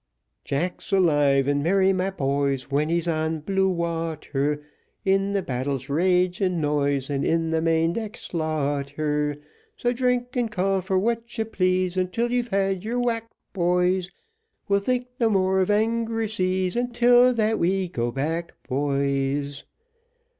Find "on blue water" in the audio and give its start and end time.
3.07-4.63